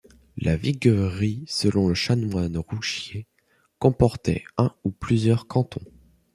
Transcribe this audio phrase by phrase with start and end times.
[0.39, 3.27] La viguerie selon le chanoine Rouchier
[3.77, 5.85] comportait un ou plusieurs cantons.